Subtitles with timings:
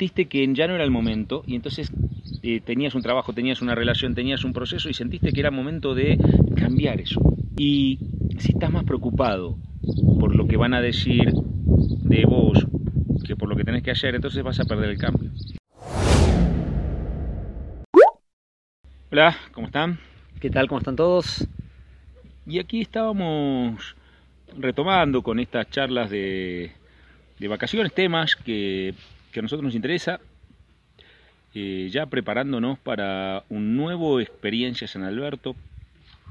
[0.00, 1.92] Sentiste que ya no era el momento y entonces
[2.42, 5.94] eh, tenías un trabajo, tenías una relación, tenías un proceso y sentiste que era momento
[5.94, 6.16] de
[6.56, 7.20] cambiar eso.
[7.58, 7.98] Y
[8.38, 9.58] si estás más preocupado
[10.18, 12.66] por lo que van a decir de vos
[13.26, 15.30] que por lo que tenés que hacer, entonces vas a perder el cambio.
[19.12, 19.98] Hola, ¿cómo están?
[20.40, 20.66] ¿Qué tal?
[20.66, 21.46] ¿Cómo están todos?
[22.46, 23.96] Y aquí estábamos
[24.56, 26.72] retomando con estas charlas de,
[27.38, 28.94] de vacaciones temas que
[29.30, 30.20] que a nosotros nos interesa,
[31.54, 35.56] eh, ya preparándonos para un nuevo Experiencia San Alberto.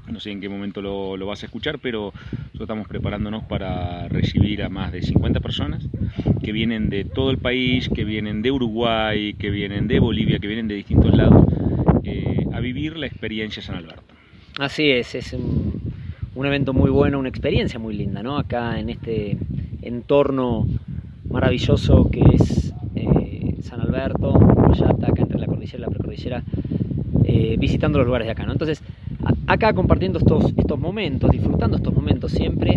[0.08, 4.08] No sé en qué momento lo, lo, vas a escuchar, pero nosotros estamos preparándonos para
[4.08, 5.86] recibir a más de 50 personas
[6.42, 10.46] que vienen de todo el país, que vienen de Uruguay, que vienen de Bolivia, que
[10.46, 11.46] vienen de distintos lados,
[12.04, 14.14] eh, a vivir la experiencia San Alberto.
[14.58, 15.92] Así es, es un,
[16.34, 18.38] un evento muy bueno, una experiencia muy linda, ¿no?
[18.38, 19.36] Acá en este
[19.82, 20.66] entorno
[21.28, 22.72] maravilloso que es
[23.62, 24.34] San Alberto,
[24.68, 26.44] allá acá entre la cordillera y la precordillera,
[27.24, 28.44] eh, visitando los lugares de acá.
[28.44, 28.52] ¿no?
[28.52, 28.82] Entonces,
[29.46, 32.76] acá compartiendo estos, estos momentos, disfrutando estos momentos siempre,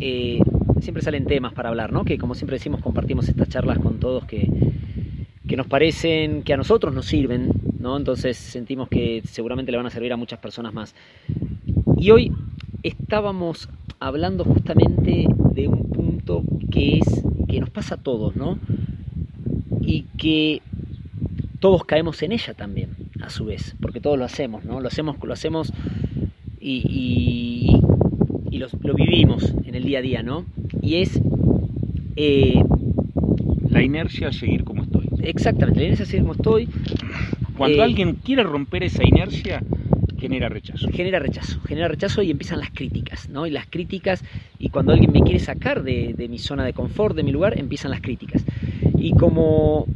[0.00, 0.40] eh,
[0.80, 2.04] siempre salen temas para hablar, ¿no?
[2.04, 4.48] que como siempre decimos, compartimos estas charlas con todos que,
[5.46, 7.96] que nos parecen, que a nosotros nos sirven, ¿no?
[7.96, 10.94] entonces sentimos que seguramente le van a servir a muchas personas más.
[11.96, 12.32] Y hoy
[12.82, 13.68] estábamos
[14.00, 18.58] hablando justamente de un punto que es que nos pasa a todos, ¿no?
[19.86, 20.62] Y que
[21.60, 22.90] todos caemos en ella también,
[23.22, 24.80] a su vez, porque todos lo hacemos, ¿no?
[24.80, 25.72] Lo hacemos, lo hacemos
[26.60, 26.82] y,
[28.50, 30.44] y, y lo, lo, vivimos en el día a día, ¿no?
[30.82, 31.20] Y es...
[32.16, 32.62] Eh,
[33.70, 35.06] la inercia a seguir como estoy.
[35.22, 36.68] Exactamente, la inercia a seguir como estoy.
[37.58, 39.62] Cuando eh, alguien quiere romper esa inercia,
[40.18, 40.88] genera rechazo.
[40.90, 43.46] Genera rechazo, genera rechazo y empiezan las críticas, ¿no?
[43.46, 44.24] Y las críticas,
[44.58, 47.58] y cuando alguien me quiere sacar de, de mi zona de confort, de mi lugar,
[47.58, 48.44] empiezan las críticas.
[48.96, 49.86] Y como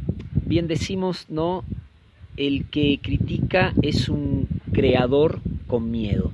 [0.45, 1.63] bien decimos, ¿no?
[2.37, 6.31] El que critica es un creador con miedo.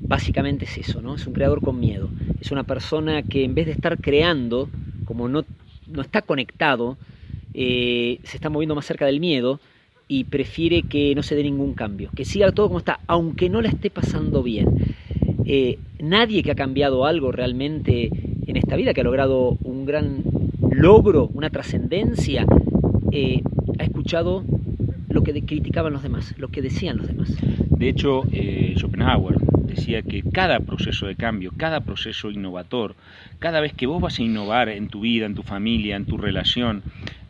[0.00, 1.16] Básicamente es eso, ¿no?
[1.16, 2.08] Es un creador con miedo.
[2.40, 4.68] Es una persona que en vez de estar creando,
[5.04, 5.44] como no,
[5.86, 6.96] no está conectado,
[7.54, 9.60] eh, se está moviendo más cerca del miedo
[10.06, 13.60] y prefiere que no se dé ningún cambio, que siga todo como está, aunque no
[13.60, 14.68] la esté pasando bien.
[15.44, 18.10] Eh, nadie que ha cambiado algo realmente
[18.46, 20.22] en esta vida, que ha logrado un gran
[20.70, 22.46] logro, una trascendencia,
[23.12, 23.42] eh,
[23.78, 24.44] ha escuchado
[25.08, 27.34] lo que criticaban los demás, lo que decían los demás.
[27.70, 32.94] De hecho, eh, Schopenhauer decía que cada proceso de cambio, cada proceso innovador,
[33.38, 36.18] cada vez que vos vas a innovar en tu vida, en tu familia, en tu
[36.18, 36.82] relación,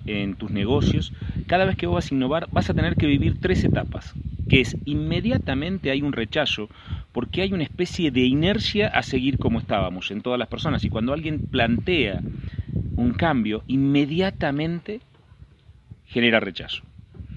[0.07, 1.13] en tus negocios,
[1.47, 4.15] cada vez que vos vas a innovar vas a tener que vivir tres etapas,
[4.49, 6.69] que es inmediatamente hay un rechazo
[7.13, 10.89] porque hay una especie de inercia a seguir como estábamos en todas las personas y
[10.89, 12.23] cuando alguien plantea
[12.99, 15.01] un cambio, inmediatamente
[16.05, 16.83] genera rechazo.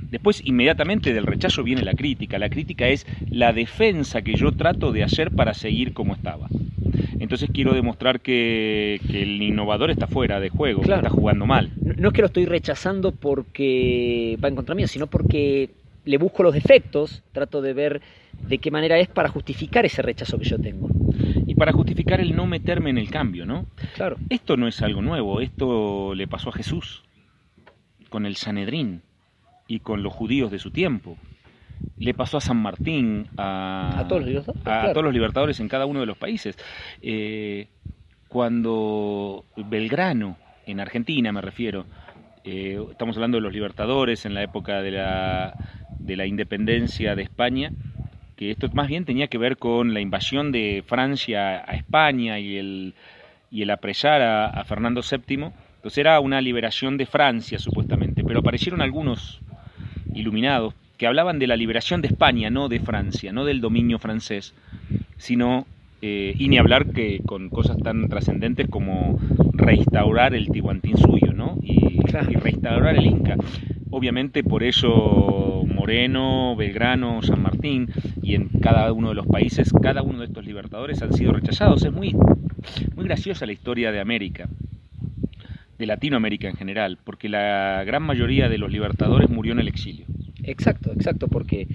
[0.10, 2.40] Después, inmediatamente del rechazo viene la crítica.
[2.40, 6.48] La crítica es la defensa que yo trato de hacer para seguir como estaba.
[7.20, 11.02] Entonces quiero demostrar que, que el innovador está fuera de juego, claro.
[11.02, 11.72] que está jugando mal.
[11.82, 15.70] No, no, es que lo estoy rechazando porque va en contra mío, sino porque
[16.04, 18.02] le busco los defectos, trato de ver
[18.48, 20.90] de qué manera es para justificar ese rechazo que yo tengo.
[21.62, 23.68] Para justificar el no meterme en el cambio, ¿no?
[23.94, 24.18] Claro.
[24.32, 27.04] Esto no es algo nuevo, esto le pasó a Jesús
[28.10, 29.04] con el Sanedrín
[29.68, 31.20] y con los judíos de su tiempo.
[32.00, 34.94] Le pasó a San Martín, a, a, todos, los a claro.
[34.94, 36.58] todos, los libertadores en cada uno de los países.
[37.04, 37.68] Eh,
[38.28, 41.86] cuando Belgrano, en Argentina me refiero,
[42.44, 45.54] eh, estamos hablando de los libertadores en la época de la,
[46.00, 47.72] de la independencia de España,
[48.42, 52.58] que esto más bien tenía que ver con la invasión de Francia a España y
[52.58, 52.96] el,
[53.52, 55.52] y el apresar a, a Fernando VII.
[55.76, 59.42] Entonces era una liberación de Francia, supuestamente pero aparecieron algunos
[60.16, 64.56] iluminados que hablaban de la liberación de España, no de Francia, no del dominio francés,
[65.18, 65.68] sino,
[66.02, 69.20] eh, y ni hablar que con cosas tan trascendentes como
[69.54, 71.60] restaurar el Tihuantinsuyo, ¿no?
[71.62, 73.36] Y, y restaurar el Inca.
[73.92, 75.51] Obviamente por eso
[75.82, 77.88] Moreno, Belgrano, San Martín
[78.22, 81.84] y en cada uno de los países, cada uno de estos libertadores han sido rechazados.
[81.84, 82.14] Es muy,
[82.96, 84.48] muy graciosa la historia de América,
[85.80, 90.06] de Latinoamérica en general, porque la gran mayoría de los libertadores murió en el exilio.
[90.44, 91.68] Exacto, exacto, porque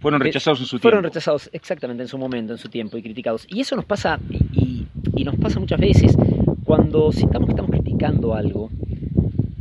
[0.00, 0.82] fueron rechazados en su tiempo.
[0.82, 3.46] Fueron rechazados exactamente en su momento, en su tiempo y criticados.
[3.48, 4.20] Y eso nos pasa,
[4.52, 6.14] y, y nos pasa muchas veces
[6.64, 8.68] cuando sintamos que estamos criticando algo,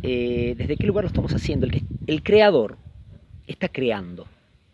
[0.04, 1.66] eh, desde qué lugar lo estamos haciendo.
[1.66, 2.78] El, que, el creador
[3.48, 4.28] está creando,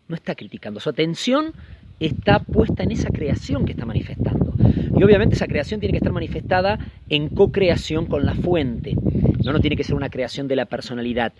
[0.08, 0.80] no está criticando.
[0.80, 1.52] Su atención
[2.00, 4.54] está puesta en esa creación que está manifestando.
[4.96, 6.78] Y obviamente esa creación tiene que estar manifestada
[7.08, 8.96] en co-creación con la fuente.
[9.44, 11.32] No, no tiene que ser una creación de la personalidad.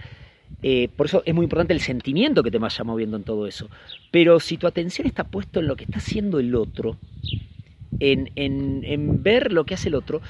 [0.62, 3.68] Eh, por eso es muy importante el sentimiento que te vaya moviendo en todo eso.
[4.10, 6.96] Pero si tu atención está puesta en lo que está haciendo el otro,
[8.00, 10.20] en, en ver lo que hace el otro,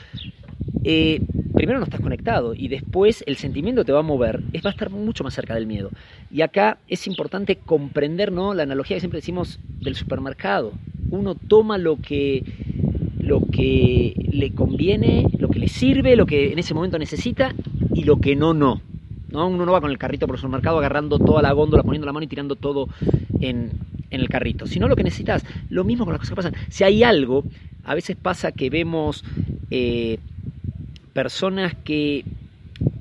[0.84, 1.20] eh,
[1.64, 4.72] primero no estás conectado y después el sentimiento te va a mover, es, va a
[4.72, 5.88] estar mucho más cerca del miedo.
[6.30, 8.52] Y acá es importante comprender ¿no?
[8.52, 10.72] la analogía que siempre decimos del supermercado.
[11.08, 12.44] Uno toma lo que,
[13.18, 17.54] lo que le conviene, lo que le sirve, lo que en ese momento necesita
[17.94, 18.82] y lo que no, no.
[19.30, 19.48] ¿no?
[19.48, 22.12] Uno no va con el carrito por el supermercado agarrando toda la góndola, poniendo la
[22.12, 22.90] mano y tirando todo
[23.40, 23.70] en,
[24.10, 25.46] en el carrito, sino lo que necesitas.
[25.70, 26.54] Lo mismo con las cosas que pasan.
[26.68, 27.42] Si hay algo,
[27.84, 29.24] a veces pasa que vemos...
[29.70, 30.18] Eh,
[31.14, 32.24] personas que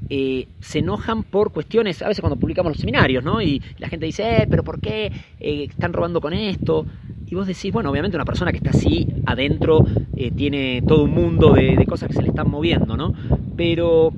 [0.10, 3.42] eh, se enojan por cuestiones, a veces cuando publicamos los seminarios, ¿no?
[3.42, 6.86] Y la gente dice, eh, pero ¿por qué eh, están robando con esto?
[7.28, 11.12] Y vos decís, bueno, obviamente una persona que está así adentro eh, tiene todo un
[11.12, 13.14] mundo de, cosas que se le están moviendo, ¿no?
[13.58, 14.14] Pero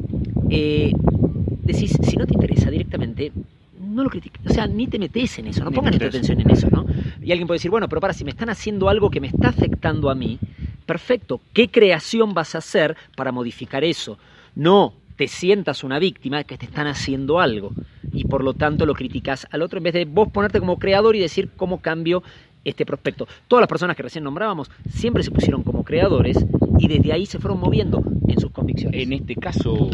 [0.50, 3.32] decís, si no te interesa directamente,
[3.80, 6.50] no lo critiques, o sea, ni te metes en eso, no pongan esta atención en
[6.50, 6.86] eso, ¿no?
[7.24, 9.50] Y alguien puede decir, bueno, pero para, si me están haciendo algo que me está
[9.50, 10.38] afectando a mí,
[10.86, 14.20] Perfecto, ¿qué creación vas a hacer para modificar eso?
[14.56, 17.72] No te sientas una víctima que te están haciendo algo
[18.14, 21.16] y por lo tanto lo criticas al otro en vez de vos ponerte como creador
[21.16, 22.22] y decir cómo cambio
[22.64, 23.28] este prospecto.
[23.48, 26.38] Todas las personas que recién nombrábamos siempre se pusieron como creadores
[26.80, 29.02] y desde ahí se fueron moviendo en sus convicciones.
[29.02, 29.90] En este caso,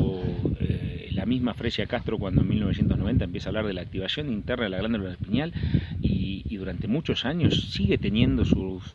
[0.60, 4.66] eh, la misma Fresia Castro cuando en 1990 empieza a hablar de la activación interna
[4.66, 5.54] de la glándula espinal
[6.02, 8.94] y durante muchos años sigue teniendo sus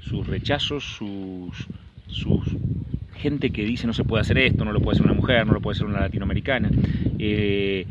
[0.00, 1.66] sus rechazos, sus,
[2.06, 2.56] sus
[3.14, 5.52] gente que dice no se puede hacer esto, no lo puede hacer una mujer, no
[5.52, 6.70] lo puede hacer una latinoamericana.
[7.18, 7.86] Eh,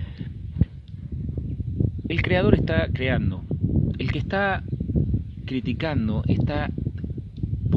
[2.07, 3.43] el creador está creando,
[3.99, 4.63] el que está
[5.45, 6.71] criticando está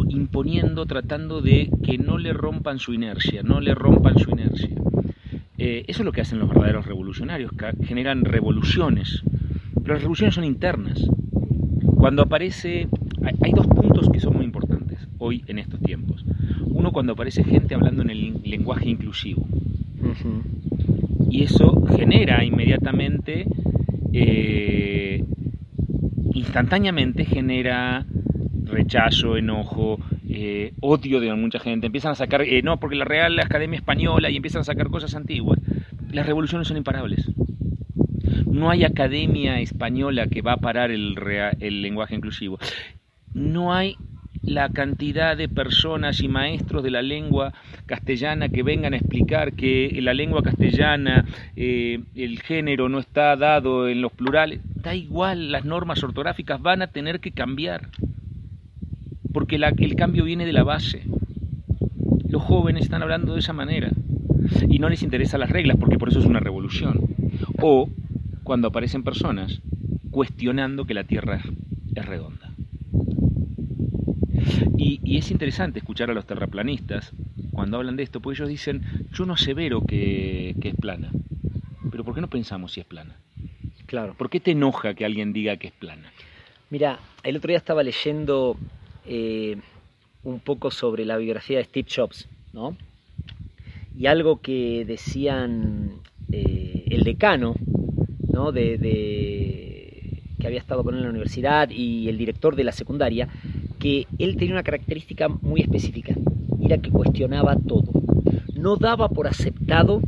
[0.09, 4.71] imponiendo, tratando de que no le rompan su inercia, no le rompan su inercia.
[5.59, 9.23] Eh, eso es lo que hacen los verdaderos revolucionarios, que generan revoluciones,
[9.83, 10.99] pero las revoluciones son internas.
[11.97, 12.89] Cuando aparece
[13.43, 16.25] hay, dos puntos que son muy importantes hoy en estos tiempos.
[16.67, 19.47] Uno cuando aparece gente hablando en el lenguaje inclusivo.
[21.31, 23.47] Y eso genera inmediatamente,
[24.13, 25.25] eh,
[26.35, 28.05] instantáneamente genera
[28.65, 29.99] rechazo, enojo,
[30.29, 31.87] eh, odio de mucha gente.
[31.87, 35.15] Empiezan a sacar, eh, no, porque la Real Academia Española y empiezan a sacar cosas
[35.15, 35.59] antiguas.
[36.11, 37.31] Las revoluciones son imparables.
[38.47, 41.15] No hay academia española que va a parar el,
[41.61, 42.59] el lenguaje inclusivo
[43.35, 43.97] no hay
[44.43, 47.53] la cantidad de personas y maestros de la lengua
[47.87, 51.25] castellana que vengan a explicar que la lengua castellana
[51.55, 56.83] eh, el género no está dado en los plurales, da igual, las normas ortográficas van
[56.83, 57.89] a tener que cambiar,
[59.33, 61.03] porque el cambio viene de la base.
[62.29, 63.91] Los jóvenes están hablando de esa manera
[64.69, 66.99] y no les interesan las reglas porque por eso es una revolución.
[67.61, 67.89] O
[68.43, 69.61] cuando aparecen personas
[70.11, 71.41] cuestionando que la Tierra
[71.95, 72.42] es redonda.
[74.77, 77.13] Y, es interesante escuchar a los terraplanistas
[77.53, 78.83] cuando hablan de esto, porque ellos dicen,
[79.13, 81.11] yo no asevero que, que es plana,
[81.91, 83.17] pero ¿por qué no pensamos si es plana?
[83.87, 84.15] Claro.
[84.15, 86.11] ¿Por qué te enoja que alguien diga que es plana?
[86.71, 88.57] Mira, el otro día estaba leyendo
[89.07, 89.57] eh,
[90.25, 92.77] un poco sobre la biografía de Steve Jobs, ¿no?
[93.99, 97.55] Y algo que decían eh, el decano,
[98.33, 98.53] ¿no?
[98.53, 102.73] De, de, que había estado con él en la universidad y el director de la
[102.73, 103.29] secundaria,
[103.83, 106.15] que él tenía una característica muy específica,
[106.61, 107.91] era que cuestionaba todo.
[108.55, 110.01] No daba por aceptado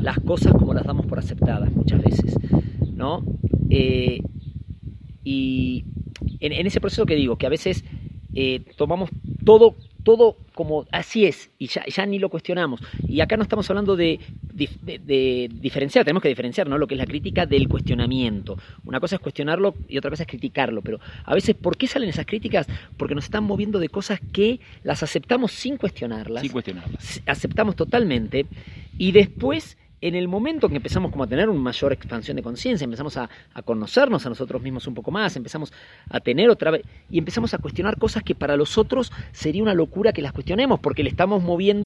[0.00, 2.38] las cosas como las damos por aceptadas muchas veces,
[2.94, 3.24] ¿no?
[3.68, 4.20] Eh,
[5.24, 5.84] y
[6.38, 7.84] en, ese proceso que digo, que a veces
[8.32, 9.10] eh, tomamos
[9.44, 12.80] todo, todo como así es y ya, ni lo cuestionamos.
[13.08, 13.96] Y acá no estamos hablando
[14.56, 16.78] de de, diferenciar, tenemos que diferenciar ¿no?
[16.78, 18.58] lo que es la crítica del cuestionamiento.
[18.84, 22.08] Una cosa es cuestionarlo y otra cosa es criticarlo, pero a veces, ¿por qué salen
[22.08, 22.66] esas críticas?
[22.96, 26.42] Porque nos están moviendo de cosas que las aceptamos sin cuestionarlas.
[26.42, 27.22] Sin cuestionarlas.
[27.26, 28.46] Aceptamos totalmente
[28.98, 32.42] y después en el momento en que empezamos como a tener una mayor expansión de
[32.42, 35.72] conciencia, empezamos a, a, conocernos a nosotros mismos un poco más, empezamos
[36.10, 39.74] a tener otra vez y empezamos a cuestionar cosas que para los otros sería una
[39.74, 41.85] locura que las cuestionemos porque le estamos moviendo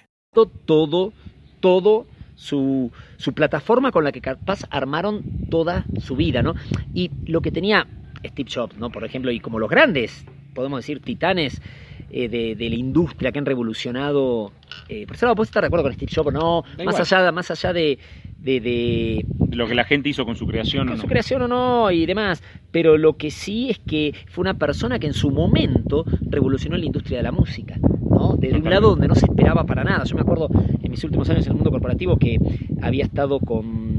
[0.31, 1.11] Todo,
[1.59, 6.55] todo su, su, plataforma con la que capaz armaron toda su vida, ¿no?
[6.93, 7.85] Y lo que tenía
[8.25, 8.89] Steve Jobs, ¿no?
[8.89, 11.61] Por ejemplo, y como los grandes, podemos decir, titanes
[12.09, 14.53] eh, de, de, la industria que han revolucionado.
[14.87, 16.63] Eh, por eso vos estás de acuerdo con Steve Jobs, ¿no?
[16.85, 17.99] Más allá, más allá de,
[18.37, 21.01] de, de, Lo que la gente hizo con su creación con o no.
[21.01, 22.41] su creación o no y demás.
[22.71, 26.85] Pero lo que sí es que fue una persona que en su momento revolucionó la
[26.85, 27.75] industria de la música.
[28.11, 28.35] ¿No?
[28.37, 30.03] Desde un lado donde no se esperaba para nada.
[30.03, 30.49] Yo me acuerdo
[30.81, 32.37] en mis últimos años en el mundo corporativo que
[32.81, 33.91] había estado con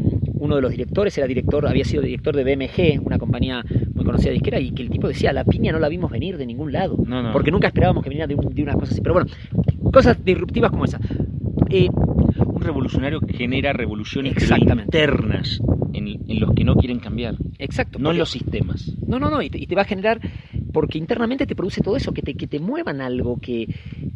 [0.43, 3.65] uno de los directores, era director, había sido director de BMG, una compañía
[3.95, 6.37] muy conocida de disquera, y que el tipo decía, la piña no la vimos venir
[6.37, 7.33] de ningún lado, no, no.
[7.33, 9.01] porque nunca esperábamos que viniera de, un, de, una cosa así.
[9.01, 9.31] Pero bueno,
[9.93, 10.99] cosas disruptivas como esa.
[11.71, 11.89] Eh,
[12.45, 15.61] un revolucionario genera revoluciones internas
[15.93, 17.37] en, en, los que no quieren cambiar.
[17.59, 17.99] Exacto.
[17.99, 18.97] No en los sistemas.
[19.07, 20.21] No, no, no, y te, y te va a generar
[20.73, 23.69] porque internamente te produce todo eso, que te, que te muevan algo, que,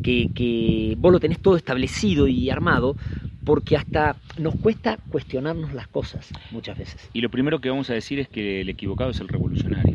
[0.02, 2.96] que, que, vos lo tenés todo establecido y armado,
[3.44, 7.10] porque hasta nos cuesta cuestionarnos las cosas muchas veces.
[7.12, 9.94] Y lo primero que vamos a decir es que el equivocado es el revolucionario.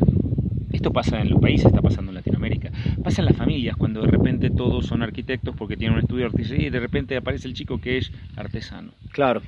[0.72, 2.70] Esto pasa en los países, está pasando en Latinoamérica.
[3.04, 6.30] Pasa en las familias, cuando de repente todos son arquitectos porque tienen un estudio de
[6.30, 8.92] artesanía y de repente aparece el chico que es artesano.
[9.10, 9.42] Claro.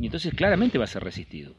[0.00, 1.54] Y entonces claramente va a ser resistido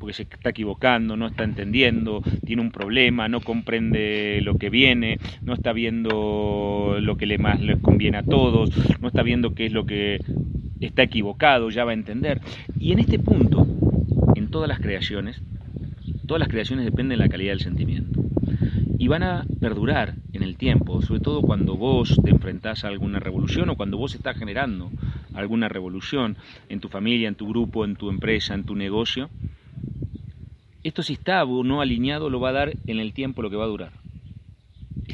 [0.00, 5.18] porque se está equivocando, no está entendiendo, tiene un problema, no comprende lo que viene,
[5.42, 9.66] no está viendo lo que le más les conviene a todos, no está viendo qué
[9.66, 10.18] es lo que
[10.80, 12.40] está equivocado, ya va a entender.
[12.78, 13.66] Y en este punto,
[14.34, 15.42] en todas las creaciones,
[16.26, 18.22] todas las creaciones dependen de la calidad del sentimiento.
[18.98, 23.18] Y van a perdurar en el tiempo, sobre todo cuando vos te enfrentás a alguna
[23.18, 24.90] revolución o cuando vos estás generando
[25.34, 26.38] alguna revolución
[26.70, 29.28] en tu familia, en tu grupo, en tu empresa, en tu negocio
[30.84, 33.56] esto si está o no alineado lo va a dar en el tiempo lo que
[33.56, 33.92] va a durar.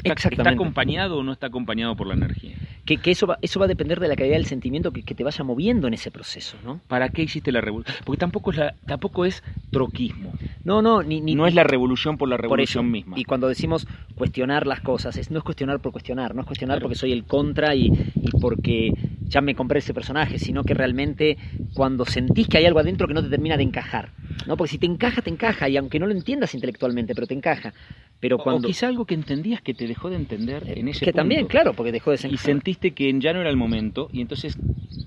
[0.03, 2.55] ¿Está, ¿Está acompañado o no está acompañado por la energía?
[2.85, 5.13] Que, que, eso, va, eso va a depender de la calidad del sentimiento que, que
[5.13, 6.79] te vaya moviendo en ese proceso, ¿no?
[6.87, 7.97] ¿Para qué hiciste la revolución?
[8.05, 10.31] Porque tampoco es, la, tampoco es troquismo.
[10.63, 13.19] No, no, ni, ni, no es la revolución por la revolución por eso, misma.
[13.19, 16.77] Y cuando decimos cuestionar las cosas, es, no es cuestionar por cuestionar, no es cuestionar
[16.77, 16.85] claro.
[16.85, 18.93] porque soy el contra y, y porque
[19.23, 21.37] ya me compré ese personaje, sino que realmente
[21.73, 24.11] cuando sentís que hay algo adentro que no te termina de encajar.
[24.45, 24.55] ¿No?
[24.57, 27.73] Porque si te encaja, te encaja, y aunque no lo entiendas intelectualmente, pero te encaja.
[28.19, 28.67] Pero cuando...
[28.67, 31.17] O quizá algo que entendías que te dejó de entender en ese Que punto.
[31.17, 32.39] también, claro, porque dejó de Y encajar.
[32.45, 34.57] sentiste que ya no era el momento, y entonces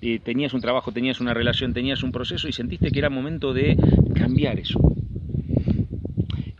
[0.00, 3.52] eh, tenías un trabajo, tenías una relación, tenías un proceso, y sentiste que era momento
[3.52, 3.76] de
[4.14, 4.78] cambiar eso.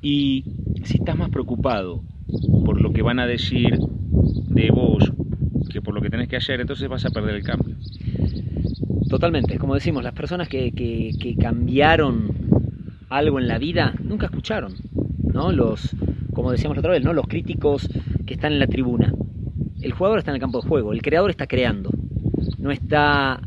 [0.02, 0.44] Y
[0.84, 2.02] si estás más preocupado
[2.64, 5.12] por lo que van a decir de vos
[5.70, 7.76] que por lo que tenés que hacer, entonces vas a perder el cambio.
[9.08, 12.32] Totalmente, como decimos, las personas que, que, que cambiaron
[13.10, 14.74] algo en la vida nunca escucharon,
[15.22, 15.52] ¿no?
[15.52, 15.94] Los,
[16.32, 17.12] como decíamos otra vez, ¿no?
[17.12, 17.88] Los críticos
[18.24, 19.12] que están en la tribuna.
[19.82, 21.90] El jugador está en el campo de juego, el creador está creando,
[22.58, 23.40] no está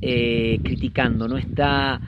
[0.00, 2.00] eh, criticando, no está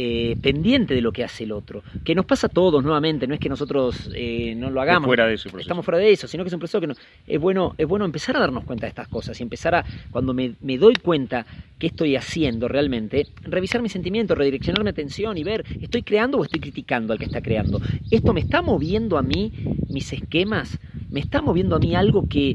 [0.00, 1.82] eh, pendiente de lo que hace el otro.
[2.04, 5.08] Que nos pasa a todos nuevamente, no es que nosotros eh, no lo hagamos.
[5.08, 5.62] Fuera de ese proceso.
[5.62, 6.94] Estamos fuera de eso, sino que es un proceso que no,
[7.26, 10.32] es, bueno, es bueno empezar a darnos cuenta de estas cosas y empezar a, cuando
[10.34, 11.46] me, me doy cuenta
[11.80, 16.44] qué estoy haciendo realmente, revisar mis sentimientos, redireccionar mi atención y ver, ¿estoy creando o
[16.44, 17.80] estoy criticando al que está creando?
[18.08, 19.52] ¿Esto me está moviendo a mí
[19.88, 20.78] mis esquemas?
[21.10, 22.54] ¿Me está moviendo a mí algo que,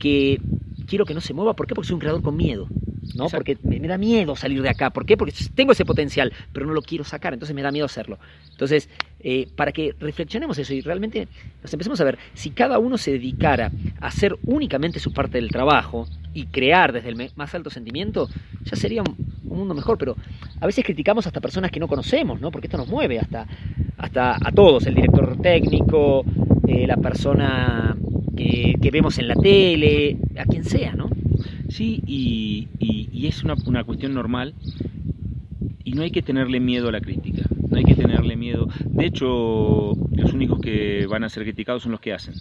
[0.00, 0.40] que
[0.88, 1.54] quiero que no se mueva?
[1.54, 1.76] ¿Por qué?
[1.76, 2.66] Porque soy un creador con miedo.
[3.14, 3.28] ¿No?
[3.28, 4.90] Porque me, da miedo salir de acá.
[4.90, 5.16] ¿Por qué?
[5.16, 8.18] Porque tengo ese potencial, pero no lo quiero sacar, entonces me da miedo hacerlo.
[8.50, 8.88] Entonces,
[9.20, 11.28] eh, para que reflexionemos eso y realmente
[11.62, 15.50] nos empecemos a ver, si cada uno se dedicara a hacer únicamente su parte del
[15.50, 18.28] trabajo y crear desde el más alto sentimiento,
[18.64, 20.16] ya sería un, mundo mejor, pero
[20.60, 22.50] a veces criticamos hasta personas que no conocemos, ¿no?
[22.50, 23.46] Porque esto nos mueve hasta,
[23.98, 26.24] hasta a todos, el director técnico,
[26.66, 27.94] eh, la persona
[28.34, 31.11] que, que vemos en la tele, a quien sea, ¿no?
[31.72, 34.52] Sí, y, es una, una, cuestión normal
[35.84, 38.68] y no hay que tenerle miedo a la crítica, no hay que tenerle miedo.
[38.84, 42.34] De hecho, los únicos que van a ser criticados son los que hacen.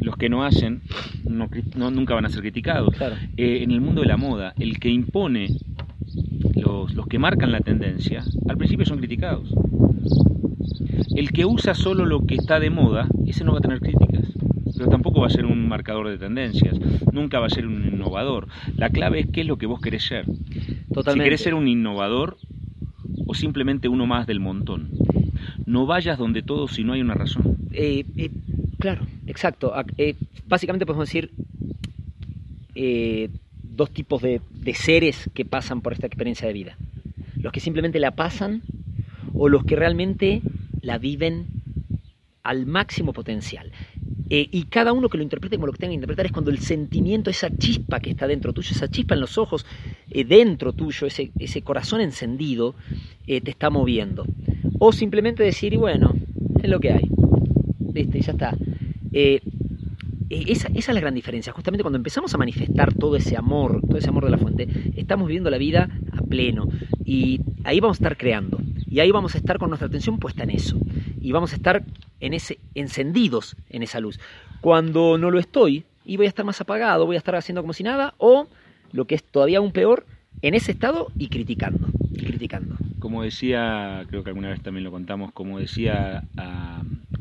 [0.00, 0.80] Los que no hacen
[1.28, 1.50] no,
[1.90, 2.94] nunca van a ser criticados.
[3.36, 5.58] Eh, en el mundo de la moda, el que impone,
[6.54, 9.52] los, los que marcan la tendencia, al principio son criticados.
[11.14, 14.37] El que usa solo lo que está de moda, ese no va a tener críticas
[14.78, 16.78] pero tampoco va a ser un marcador de tendencias,
[17.12, 18.46] nunca va a ser un innovador.
[18.76, 20.24] La clave es qué es lo que vos querés ser.
[20.24, 21.12] Totalmente.
[21.12, 22.38] Si querés ser un innovador
[23.26, 24.90] o simplemente uno más del montón.
[25.66, 27.56] No vayas donde todos si no hay una razón.
[27.72, 28.30] Eh, eh,
[28.78, 29.74] claro, exacto.
[29.98, 30.14] Eh,
[30.46, 31.30] básicamente podemos decir
[33.62, 36.76] dos tipos de, de seres que pasan por esta experiencia de vida.
[37.36, 38.62] Los que simplemente la pasan
[39.34, 40.42] o los que realmente
[40.80, 41.46] la viven
[42.44, 43.72] al máximo potencial.
[44.30, 46.50] Eh, y cada uno que lo interprete como lo que tenga que interpretar es cuando
[46.50, 49.64] el sentimiento, esa chispa que está dentro tuyo, esa chispa en los ojos,
[50.10, 52.74] eh, dentro tuyo, ese, ese corazón encendido,
[53.26, 54.26] eh, te está moviendo.
[54.78, 56.12] O simplemente decir, y bueno,
[56.62, 57.08] es lo que hay.
[57.94, 58.56] Listo, y ya está.
[60.30, 61.52] Esa, es la gran diferencia.
[61.54, 65.26] Justamente cuando empezamos a manifestar todo ese amor, todo ese amor de la fuente, estamos
[65.26, 66.68] viviendo la vida a pleno.
[67.04, 68.60] Y ahí vamos a estar creando.
[68.90, 70.78] Y ahí vamos a estar con nuestra atención puesta en eso.
[71.20, 71.82] Y vamos a estar
[72.20, 74.18] en ese, encendidos en esa luz.
[74.60, 77.72] Cuando no lo estoy, y voy a estar más apagado, voy a estar haciendo como
[77.72, 78.48] si nada, o
[78.92, 80.06] lo que es todavía aún peor,
[80.40, 82.76] en ese estado y criticando, y criticando.
[82.98, 86.24] Como decía, creo que alguna vez también lo contamos, como decía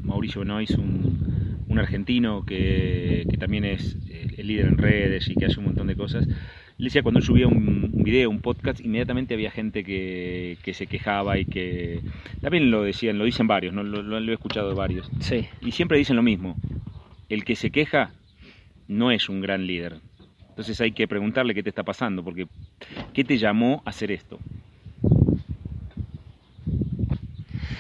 [0.02, 3.98] Mauricio Benoist, un, un argentino que, que, también es
[4.38, 6.28] el líder en redes y que hace un montón de cosas,
[6.86, 11.46] decía cuando él subía un, video, un podcast, inmediatamente había gente que, se quejaba y
[11.46, 12.02] que
[12.42, 13.84] también lo decían, lo dicen varios, ¿no?
[13.84, 15.10] lo, he escuchado de varios.
[15.20, 15.48] Sí.
[15.62, 16.56] Y siempre dicen lo mismo,
[17.30, 18.12] el que se queja
[18.88, 20.00] no es un gran líder.
[20.50, 22.48] Entonces hay que preguntarle qué te está pasando, porque
[23.14, 24.40] ¿qué te llamó a hacer esto?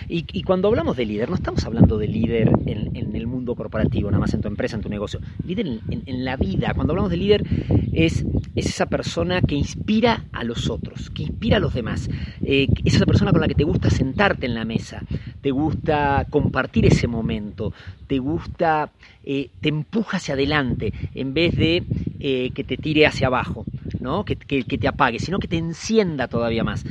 [0.10, 4.22] Y, cuando hablamos de líder, no estamos hablando de líder en, el mundo corporativo, nada
[4.22, 5.20] más en tu empresa, en tu negocio.
[5.46, 6.74] Líder en, la vida.
[6.74, 7.43] Cuando hablamos de líder
[7.91, 12.10] es, esa persona que inspira a los otros, que inspira a los demás.
[12.41, 15.04] Eh, es esa persona con la que te gusta sentarte en la mesa,
[15.41, 17.74] te gusta compartir ese momento,
[18.08, 18.91] te gusta,
[19.26, 21.84] eh, te empuja hacia adelante en vez de
[22.20, 23.65] eh, que te tire hacia abajo,
[24.00, 24.24] ¿no?
[24.24, 26.86] que te apague, sino que te encienda todavía más.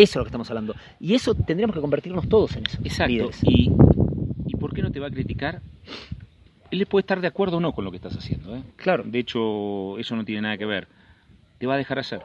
[0.00, 0.74] Eso es lo que estamos hablando.
[0.98, 2.78] Y eso tendríamos que convertirnos todos en eso.
[2.82, 3.30] Exacto.
[3.42, 3.70] Y,
[4.46, 5.60] ¿Y por qué no te va a criticar?
[6.70, 8.56] Él puede estar de acuerdo o no con lo que estás haciendo.
[8.56, 8.62] ¿eh?
[8.76, 9.02] Claro.
[9.04, 10.88] De hecho, eso no tiene nada que ver.
[11.58, 12.22] Te va a dejar hacer.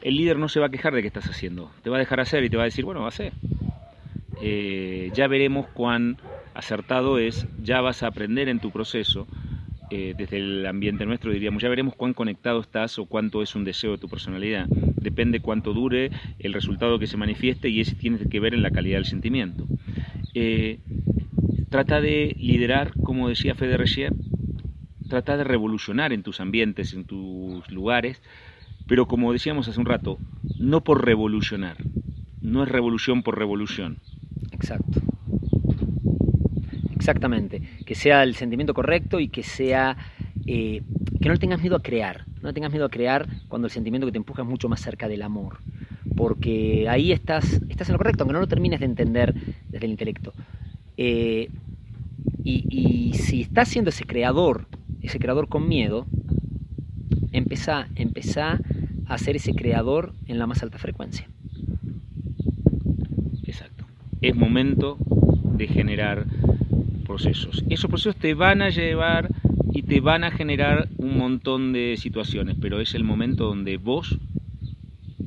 [0.00, 1.70] El líder no se va a quejar de qué estás haciendo.
[1.82, 3.34] Te va a dejar hacer y te va a decir, bueno, va a hacer.
[4.40, 6.16] Eh, ya veremos cuán
[6.54, 9.26] acertado es, ya vas a aprender en tu proceso
[9.90, 13.64] eh, desde el ambiente nuestro diríamos, ya veremos cuán conectado estás o cuánto es un
[13.64, 14.66] deseo de tu personalidad.
[14.68, 18.70] Depende cuánto dure el resultado que se manifieste y ese tiene que ver en la
[18.70, 19.66] calidad del sentimiento.
[20.34, 20.78] Eh,
[21.70, 24.12] trata de liderar, como decía Fede Rechier,
[25.08, 28.22] trata de revolucionar en tus ambientes, en tus lugares,
[28.86, 30.18] pero como decíamos hace un rato,
[30.58, 31.76] no por revolucionar,
[32.42, 33.98] no es revolución por revolución.
[34.52, 35.07] Exacto.
[36.98, 39.96] Exactamente, que sea el sentimiento correcto y que sea
[40.46, 40.82] eh,
[41.20, 43.70] que no le tengas miedo a crear, no le tengas miedo a crear cuando el
[43.70, 45.58] sentimiento que te empuja es mucho más cerca del amor,
[46.16, 49.32] porque ahí estás, estás en lo correcto, aunque no lo termines de entender
[49.68, 50.32] desde el intelecto.
[50.96, 51.50] Eh,
[52.42, 54.66] y, si estás siendo ese creador,
[55.02, 56.06] ese creador con miedo,
[57.30, 58.58] empezá, empezá
[59.06, 61.28] a ser ese creador en la más alta frecuencia.
[63.44, 63.84] Exacto.
[64.20, 64.96] Es momento
[65.58, 66.26] de generar
[67.08, 67.64] procesos.
[67.68, 69.28] Esos procesos te van a llevar
[69.72, 74.18] y te van a generar un montón de situaciones, pero es el momento donde vos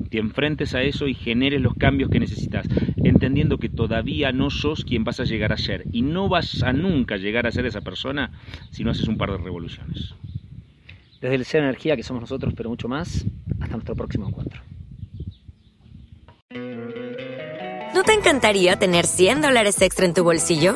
[0.10, 2.68] te enfrentes a eso y generes los cambios que necesitas,
[2.98, 6.74] entendiendo que todavía no sos quien vas a llegar a ser y no vas a
[6.74, 8.32] nunca llegar a ser esa persona
[8.72, 10.14] si no haces un par de revoluciones.
[11.22, 13.26] Desde el Ser Energía, que somos nosotros, pero mucho más,
[13.60, 14.62] hasta nuestro próximo encuentro.
[17.94, 20.76] ¿No te encantaría tener 100 dólares extra en tu bolsillo?